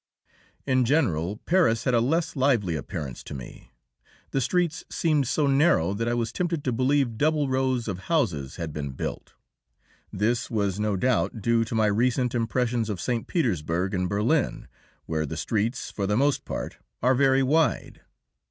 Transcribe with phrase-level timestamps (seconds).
[0.65, 3.71] In general, Paris had a less lively appearance to me.
[4.31, 8.55] The streets seemed so narrow that I was tempted to believe double rows of houses
[8.55, 9.35] had been built.
[10.11, 13.27] This was no doubt due to my recent impressions of St.
[13.27, 14.67] Petersburg and Berlin,
[15.05, 18.01] where the streets, for the most part, are very wide.